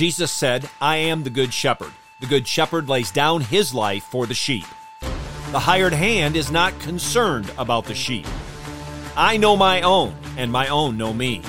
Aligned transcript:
Jesus 0.00 0.30
said, 0.30 0.70
I 0.80 0.96
am 0.96 1.24
the 1.24 1.28
good 1.28 1.52
shepherd. 1.52 1.92
The 2.20 2.26
good 2.26 2.48
shepherd 2.48 2.88
lays 2.88 3.10
down 3.10 3.42
his 3.42 3.74
life 3.74 4.02
for 4.04 4.24
the 4.24 4.32
sheep. 4.32 4.64
The 5.52 5.58
hired 5.58 5.92
hand 5.92 6.36
is 6.36 6.50
not 6.50 6.78
concerned 6.80 7.52
about 7.58 7.84
the 7.84 7.94
sheep. 7.94 8.26
I 9.14 9.36
know 9.36 9.58
my 9.58 9.82
own, 9.82 10.14
and 10.38 10.50
my 10.50 10.68
own 10.68 10.96
know 10.96 11.12
me. 11.12 11.42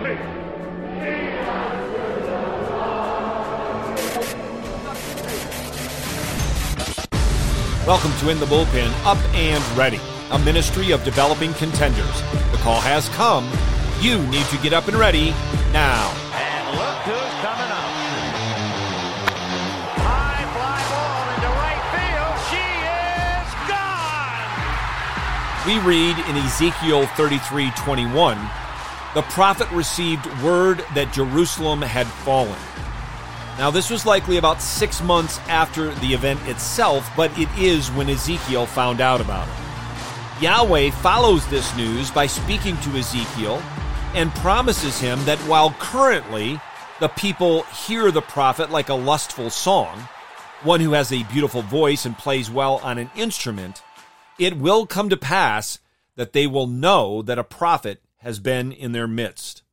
Let 0.00 0.43
Welcome 7.86 8.12
to 8.20 8.30
In 8.30 8.40
the 8.40 8.46
Bullpen, 8.46 8.90
Up 9.04 9.18
and 9.34 9.62
Ready, 9.76 10.00
a 10.30 10.38
ministry 10.38 10.92
of 10.92 11.04
developing 11.04 11.52
contenders. 11.52 12.22
The 12.50 12.56
call 12.62 12.80
has 12.80 13.10
come. 13.10 13.46
You 14.00 14.26
need 14.28 14.46
to 14.46 14.56
get 14.62 14.72
up 14.72 14.88
and 14.88 14.96
ready 14.96 15.32
now. 15.70 16.08
And 16.32 16.78
look 16.78 16.96
who's 17.04 17.34
coming 17.44 17.68
up. 17.68 17.92
High 20.00 20.48
fly 20.56 20.80
ball 20.88 21.28
into 21.36 21.52
right 21.60 21.84
field. 21.92 22.40
She 22.48 22.64
is 23.36 23.52
gone. 23.68 24.48
We 25.68 25.76
read 25.86 26.16
in 26.30 26.42
Ezekiel 26.42 27.04
33 27.18 27.70
21, 27.72 28.38
the 29.12 29.20
prophet 29.28 29.70
received 29.72 30.24
word 30.42 30.82
that 30.94 31.12
Jerusalem 31.12 31.82
had 31.82 32.06
fallen. 32.06 32.56
Now, 33.58 33.70
this 33.70 33.88
was 33.88 34.04
likely 34.04 34.36
about 34.36 34.60
six 34.60 35.00
months 35.00 35.38
after 35.48 35.94
the 35.96 36.12
event 36.12 36.40
itself, 36.48 37.08
but 37.16 37.36
it 37.38 37.48
is 37.56 37.88
when 37.92 38.10
Ezekiel 38.10 38.66
found 38.66 39.00
out 39.00 39.20
about 39.20 39.46
it. 39.48 40.42
Yahweh 40.42 40.90
follows 40.90 41.46
this 41.46 41.74
news 41.76 42.10
by 42.10 42.26
speaking 42.26 42.76
to 42.78 42.98
Ezekiel 42.98 43.62
and 44.14 44.34
promises 44.36 45.00
him 45.00 45.24
that 45.24 45.38
while 45.40 45.70
currently 45.78 46.60
the 47.00 47.08
people 47.08 47.62
hear 47.62 48.10
the 48.10 48.22
prophet 48.22 48.70
like 48.70 48.88
a 48.88 48.94
lustful 48.94 49.50
song, 49.50 50.08
one 50.62 50.80
who 50.80 50.92
has 50.92 51.12
a 51.12 51.22
beautiful 51.24 51.62
voice 51.62 52.04
and 52.04 52.16
plays 52.18 52.50
well 52.50 52.80
on 52.82 52.98
an 52.98 53.10
instrument, 53.14 53.82
it 54.38 54.56
will 54.56 54.86
come 54.86 55.08
to 55.08 55.16
pass 55.16 55.78
that 56.16 56.32
they 56.32 56.46
will 56.46 56.66
know 56.66 57.22
that 57.22 57.38
a 57.38 57.44
prophet 57.44 58.02
has 58.18 58.38
been 58.38 58.72
in 58.72 58.92
their 58.92 59.08
midst. 59.08 59.63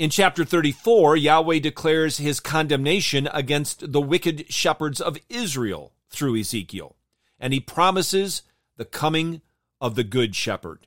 In 0.00 0.08
chapter 0.08 0.46
34, 0.46 1.18
Yahweh 1.18 1.58
declares 1.58 2.16
his 2.16 2.40
condemnation 2.40 3.28
against 3.34 3.92
the 3.92 4.00
wicked 4.00 4.50
shepherds 4.50 4.98
of 4.98 5.18
Israel 5.28 5.92
through 6.08 6.40
Ezekiel, 6.40 6.96
and 7.38 7.52
he 7.52 7.60
promises 7.60 8.40
the 8.78 8.86
coming 8.86 9.42
of 9.78 9.96
the 9.96 10.02
good 10.02 10.34
shepherd. 10.34 10.86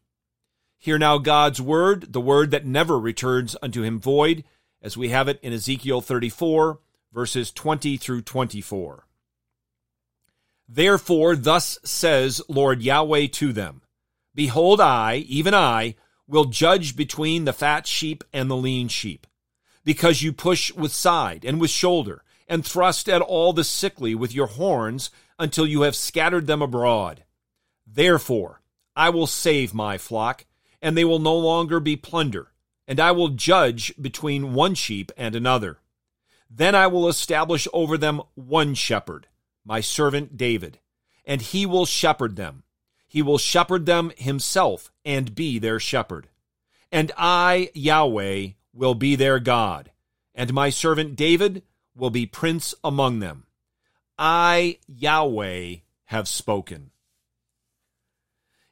Hear 0.80 0.98
now 0.98 1.20
God's 1.20 1.62
word, 1.62 2.12
the 2.12 2.20
word 2.20 2.50
that 2.50 2.66
never 2.66 3.00
returns 3.00 3.56
unto 3.62 3.84
him 3.84 4.00
void, 4.00 4.46
as 4.82 4.98
we 4.98 5.10
have 5.10 5.28
it 5.28 5.40
in 5.44 5.54
Ezekiel 5.54 6.02
34, 6.02 6.80
verses 7.14 7.52
20 7.52 7.98
through 7.98 8.24
24. 8.24 9.06
Therefore, 10.68 11.36
thus 11.36 11.78
says 11.84 12.42
Lord 12.48 12.82
Yahweh 12.82 13.28
to 13.34 13.54
them 13.54 13.84
Behold, 14.34 14.82
I, 14.82 15.18
even 15.18 15.54
I, 15.54 15.98
will 16.28 16.46
judge 16.46 16.96
between 16.96 17.46
the 17.46 17.54
fat 17.54 17.86
sheep 17.86 18.24
and 18.32 18.50
the 18.50 18.56
lean 18.56 18.88
sheep. 18.88 19.28
Because 19.84 20.22
you 20.22 20.32
push 20.32 20.72
with 20.74 20.94
side 20.94 21.44
and 21.44 21.60
with 21.60 21.70
shoulder, 21.70 22.24
and 22.48 22.66
thrust 22.66 23.10
at 23.10 23.22
all 23.22 23.54
the 23.54 23.64
sickly 23.64 24.16
with 24.16 24.34
your 24.34 24.48
horns 24.48 25.10
until 25.40 25.68
you 25.68 25.82
have 25.82 25.96
scattered 25.96 26.48
them 26.48 26.62
abroad. 26.62 27.24
Therefore, 27.86 28.62
I 28.96 29.10
will 29.10 29.28
save 29.28 29.74
my 29.74 29.98
flock, 29.98 30.46
and 30.82 30.98
they 30.98 31.06
will 31.06 31.20
no 31.20 31.36
longer 31.36 31.80
be 31.80 31.96
plunder, 31.96 32.52
and 32.88 33.00
I 33.00 33.12
will 33.12 33.30
judge 33.30 33.94
between 34.00 34.54
one 34.54 34.76
sheep 34.76 35.12
and 35.18 35.36
another. 35.36 35.80
Then 36.50 36.76
I 36.76 36.88
will 36.88 37.10
establish 37.10 37.68
over 37.74 37.98
them 37.98 38.22
one 38.36 38.76
shepherd, 38.76 39.28
my 39.66 39.82
servant 39.82 40.38
David, 40.38 40.80
and 41.26 41.42
he 41.42 41.66
will 41.66 41.86
shepherd 41.86 42.36
them. 42.36 42.64
He 43.08 43.22
will 43.22 43.38
shepherd 43.38 43.86
them 43.86 44.12
himself 44.16 44.92
and 45.06 45.36
be 45.36 45.60
their 45.60 45.80
shepherd. 45.80 46.28
And 46.92 47.12
I, 47.18 47.70
Yahweh, 47.74 48.50
will 48.74 48.96
be 48.96 49.16
their 49.16 49.40
God, 49.40 49.92
and 50.36 50.54
my 50.54 50.70
servant 50.70 51.16
David 51.16 51.64
will 51.96 52.10
be 52.10 52.26
prince 52.26 52.74
among 52.84 53.20
them. 53.20 53.46
I, 54.18 54.78
Yahweh, 54.88 55.76
have 56.06 56.28
spoken. 56.28 56.92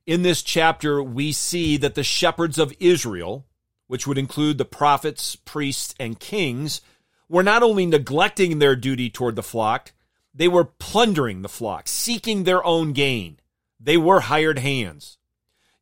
In 0.06 0.24
this 0.24 0.42
chapter, 0.44 1.02
we 1.02 1.32
see 1.32 1.78
that 1.78 1.96
the 1.96 2.04
shepherds 2.04 2.58
of 2.58 2.74
Israel, 2.80 3.46
which 3.88 4.08
would 4.08 4.18
include 4.18 4.58
the 4.58 4.66
prophets, 4.66 5.36
priests, 5.36 5.94
and 6.00 6.20
kings, 6.20 6.82
were 7.30 7.44
not 7.44 7.64
only 7.64 7.86
neglecting 7.86 8.60
their 8.60 8.76
duty 8.76 9.10
toward 9.10 9.36
the 9.36 9.44
flock, 9.44 9.94
they 10.34 10.48
were 10.48 10.66
plundering 10.66 11.42
the 11.42 11.50
flock, 11.50 11.88
seeking 11.88 12.44
their 12.44 12.64
own 12.66 12.94
gain. 12.94 13.40
They 13.80 13.98
were 13.98 14.22
hired 14.22 14.60
hands. 14.60 15.18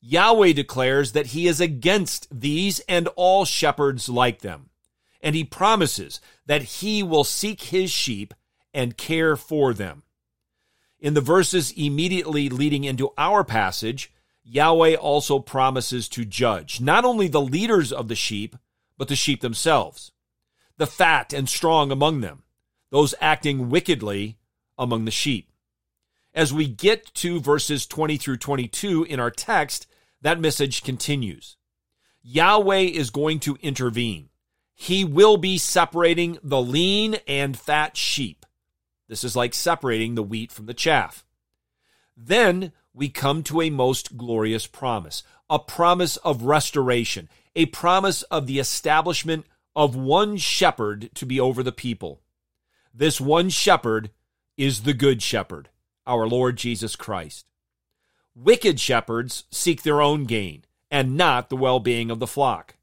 Yahweh 0.01 0.53
declares 0.53 1.11
that 1.11 1.27
he 1.27 1.47
is 1.47 1.59
against 1.59 2.27
these 2.31 2.79
and 2.81 3.07
all 3.15 3.45
shepherds 3.45 4.07
like 4.07 4.39
them. 4.39 4.69
And 5.21 5.35
he 5.35 5.43
promises 5.43 6.21
that 6.45 6.63
he 6.63 7.03
will 7.03 7.25
seek 7.25 7.63
his 7.63 7.91
sheep 7.91 8.33
and 8.73 8.97
care 8.97 9.35
for 9.35 9.73
them. 9.73 10.03
In 10.99 11.13
the 11.13 11.21
verses 11.21 11.71
immediately 11.71 12.49
leading 12.49 12.83
into 12.83 13.11
our 13.17 13.43
passage, 13.43 14.11
Yahweh 14.43 14.95
also 14.95 15.39
promises 15.39 16.07
to 16.09 16.25
judge 16.25 16.81
not 16.81 17.05
only 17.05 17.27
the 17.27 17.41
leaders 17.41 17.91
of 17.91 18.07
the 18.07 18.15
sheep, 18.15 18.55
but 18.97 19.07
the 19.07 19.15
sheep 19.15 19.41
themselves, 19.41 20.11
the 20.77 20.87
fat 20.87 21.33
and 21.33 21.47
strong 21.47 21.91
among 21.91 22.21
them, 22.21 22.43
those 22.89 23.13
acting 23.21 23.69
wickedly 23.69 24.37
among 24.77 25.05
the 25.05 25.11
sheep. 25.11 25.51
As 26.39 26.53
we 26.53 26.69
get 26.69 27.13
to 27.15 27.41
verses 27.41 27.85
20 27.85 28.15
through 28.15 28.37
22 28.37 29.03
in 29.03 29.19
our 29.19 29.29
text, 29.29 29.87
that 30.21 30.39
message 30.39 30.83
continues. 30.83 31.57
Yahweh 32.23 32.77
is 32.77 33.09
going 33.09 33.41
to 33.41 33.57
intervene. 33.61 34.29
He 34.73 35.03
will 35.03 35.35
be 35.35 35.57
separating 35.57 36.37
the 36.41 36.61
lean 36.61 37.17
and 37.27 37.59
fat 37.59 37.97
sheep. 37.97 38.45
This 39.09 39.25
is 39.25 39.35
like 39.35 39.53
separating 39.53 40.15
the 40.15 40.23
wheat 40.23 40.49
from 40.49 40.67
the 40.67 40.73
chaff. 40.73 41.25
Then 42.15 42.71
we 42.93 43.09
come 43.09 43.43
to 43.43 43.59
a 43.59 43.69
most 43.69 44.15
glorious 44.15 44.65
promise, 44.65 45.23
a 45.49 45.59
promise 45.59 46.15
of 46.15 46.43
restoration, 46.43 47.27
a 47.53 47.65
promise 47.65 48.21
of 48.23 48.47
the 48.47 48.59
establishment 48.59 49.45
of 49.75 49.93
one 49.93 50.37
shepherd 50.37 51.09
to 51.15 51.25
be 51.25 51.37
over 51.37 51.63
the 51.63 51.73
people. 51.73 52.21
This 52.93 53.19
one 53.19 53.49
shepherd 53.49 54.11
is 54.55 54.83
the 54.83 54.93
good 54.93 55.21
shepherd, 55.21 55.67
our 56.09 56.27
Lord 56.27 56.57
Jesus 56.57 56.95
Christ. 56.95 57.45
Wicked 58.35 58.79
shepherds 58.79 59.45
seek 59.51 59.83
their 59.83 60.01
own 60.01 60.25
gain 60.25 60.65
and 60.89 61.15
not 61.15 61.49
the 61.49 61.55
well 61.55 61.79
being 61.79 62.09
of 62.09 62.19
the 62.19 62.27
flock. 62.27 62.75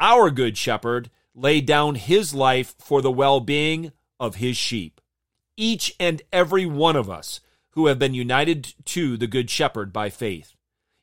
Our 0.00 0.30
good 0.30 0.56
shepherd 0.56 1.10
laid 1.34 1.66
down 1.66 1.96
his 1.96 2.34
life 2.34 2.74
for 2.78 3.02
the 3.02 3.12
well 3.12 3.40
being 3.40 3.92
of 4.18 4.36
his 4.36 4.56
sheep. 4.56 5.00
Each 5.56 5.94
and 6.00 6.22
every 6.32 6.64
one 6.64 6.96
of 6.96 7.10
us 7.10 7.40
who 7.70 7.86
have 7.86 7.98
been 7.98 8.14
united 8.14 8.74
to 8.86 9.16
the 9.16 9.26
good 9.26 9.50
shepherd 9.50 9.92
by 9.92 10.08
faith. 10.08 10.54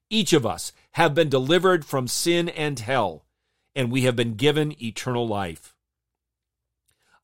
Each 0.09 0.33
of 0.33 0.45
us 0.45 0.71
have 0.93 1.13
been 1.13 1.29
delivered 1.29 1.85
from 1.85 2.07
sin 2.07 2.49
and 2.49 2.79
hell, 2.79 3.25
and 3.75 3.91
we 3.91 4.01
have 4.01 4.15
been 4.15 4.35
given 4.35 4.81
eternal 4.81 5.27
life. 5.27 5.75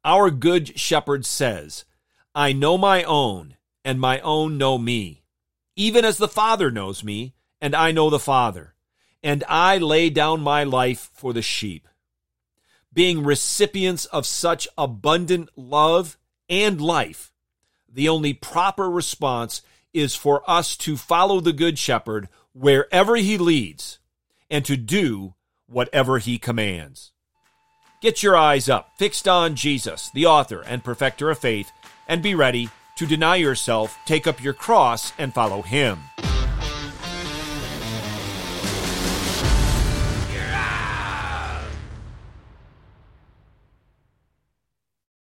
Our 0.03 0.29
good 0.29 0.79
shepherd 0.79 1.25
says, 1.25 1.85
I 2.35 2.53
know 2.53 2.77
my 2.77 3.03
own, 3.03 3.55
and 3.85 4.01
my 4.01 4.19
own 4.19 4.57
know 4.57 4.77
me 4.77 5.21
even 5.75 6.05
as 6.05 6.17
the 6.17 6.27
Father 6.27 6.71
knows 6.71 7.03
me, 7.03 7.33
and 7.61 7.75
I 7.75 7.91
know 7.91 8.09
the 8.09 8.19
Father, 8.19 8.75
and 9.21 9.43
I 9.47 9.77
lay 9.77 10.09
down 10.09 10.41
my 10.41 10.63
life 10.63 11.09
for 11.13 11.33
the 11.33 11.41
sheep. 11.41 11.87
Being 12.93 13.23
recipients 13.23 14.05
of 14.05 14.25
such 14.25 14.67
abundant 14.77 15.49
love 15.57 16.17
and 16.49 16.79
life, 16.79 17.33
the 17.91 18.07
only 18.07 18.33
proper 18.33 18.89
response 18.89 19.61
is 19.93 20.15
for 20.15 20.49
us 20.49 20.77
to 20.77 20.95
follow 20.95 21.41
the 21.41 21.53
Good 21.53 21.77
Shepherd 21.77 22.29
wherever 22.53 23.15
he 23.15 23.37
leads 23.37 23.99
and 24.49 24.63
to 24.65 24.77
do 24.77 25.33
whatever 25.67 26.19
he 26.19 26.37
commands. 26.37 27.11
Get 28.01 28.23
your 28.23 28.37
eyes 28.37 28.69
up, 28.69 28.91
fixed 28.97 29.27
on 29.27 29.55
Jesus, 29.55 30.09
the 30.13 30.25
author 30.25 30.61
and 30.61 30.83
perfecter 30.83 31.29
of 31.29 31.39
faith, 31.39 31.69
and 32.07 32.21
be 32.21 32.35
ready 32.35 32.69
to 32.95 33.05
deny 33.05 33.35
yourself, 33.35 33.99
take 34.05 34.25
up 34.25 34.41
your 34.41 34.53
cross, 34.53 35.11
and 35.17 35.33
follow 35.33 35.61
him. 35.61 36.09